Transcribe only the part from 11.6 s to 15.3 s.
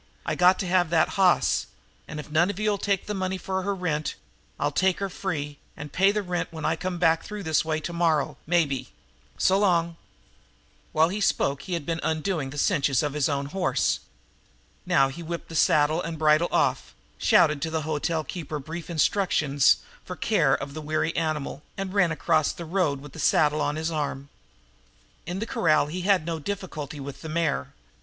he had been undoing the cinches of his own horse. Now he